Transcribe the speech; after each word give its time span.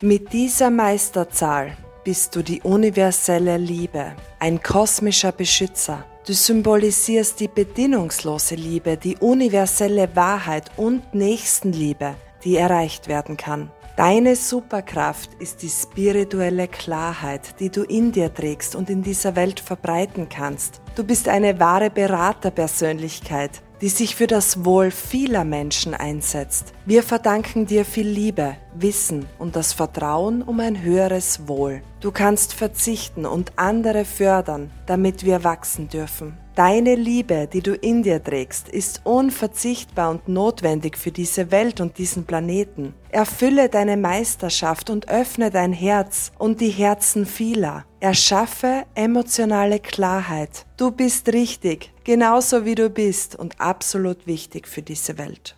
Mit 0.00 0.32
dieser 0.32 0.70
Meisterzahl 0.70 1.76
bist 2.04 2.36
du 2.36 2.42
die 2.42 2.62
universelle 2.62 3.56
Liebe, 3.56 4.14
ein 4.38 4.62
kosmischer 4.62 5.32
Beschützer. 5.32 6.04
Du 6.24 6.34
symbolisierst 6.34 7.40
die 7.40 7.48
bedingungslose 7.48 8.54
Liebe, 8.54 8.96
die 8.96 9.16
universelle 9.16 10.08
Wahrheit 10.14 10.70
und 10.76 11.16
Nächstenliebe, 11.16 12.14
die 12.44 12.54
erreicht 12.54 13.08
werden 13.08 13.36
kann. 13.36 13.72
Deine 13.96 14.36
Superkraft 14.36 15.30
ist 15.40 15.62
die 15.62 15.68
spirituelle 15.68 16.68
Klarheit, 16.68 17.58
die 17.58 17.70
du 17.70 17.82
in 17.82 18.12
dir 18.12 18.32
trägst 18.32 18.76
und 18.76 18.90
in 18.90 19.02
dieser 19.02 19.34
Welt 19.34 19.58
verbreiten 19.58 20.28
kannst. 20.28 20.80
Du 20.94 21.02
bist 21.02 21.26
eine 21.28 21.58
wahre 21.58 21.90
Beraterpersönlichkeit, 21.90 23.62
die 23.80 23.88
sich 23.88 24.16
für 24.16 24.26
das 24.26 24.64
Wohl 24.64 24.90
vieler 24.90 25.44
Menschen 25.44 25.94
einsetzt. 25.94 26.72
Wir 26.84 27.02
verdanken 27.02 27.66
dir 27.66 27.84
viel 27.84 28.08
Liebe, 28.08 28.56
Wissen 28.74 29.26
und 29.38 29.56
das 29.56 29.72
Vertrauen 29.72 30.42
um 30.42 30.60
ein 30.60 30.82
höheres 30.82 31.46
Wohl. 31.46 31.82
Du 32.00 32.12
kannst 32.12 32.54
verzichten 32.54 33.26
und 33.26 33.52
andere 33.56 34.04
fördern, 34.04 34.70
damit 34.86 35.24
wir 35.24 35.42
wachsen 35.42 35.88
dürfen. 35.88 36.38
Deine 36.54 36.94
Liebe, 36.94 37.48
die 37.52 37.60
du 37.60 37.74
in 37.74 38.04
dir 38.04 38.22
trägst, 38.22 38.68
ist 38.68 39.00
unverzichtbar 39.04 40.10
und 40.10 40.28
notwendig 40.28 40.96
für 40.96 41.10
diese 41.10 41.50
Welt 41.50 41.80
und 41.80 41.98
diesen 41.98 42.24
Planeten. 42.24 42.94
Erfülle 43.10 43.68
deine 43.68 43.96
Meisterschaft 43.96 44.90
und 44.90 45.08
öffne 45.08 45.50
dein 45.50 45.72
Herz 45.72 46.30
und 46.38 46.60
die 46.60 46.70
Herzen 46.70 47.26
vieler. 47.26 47.84
Erschaffe 48.00 48.84
emotionale 48.94 49.80
Klarheit. 49.80 50.66
Du 50.76 50.92
bist 50.92 51.32
richtig, 51.32 51.92
genauso 52.04 52.64
wie 52.64 52.76
du 52.76 52.90
bist 52.90 53.34
und 53.36 53.60
absolut 53.60 54.26
wichtig 54.26 54.68
für 54.68 54.82
diese 54.82 55.18
Welt. 55.18 55.57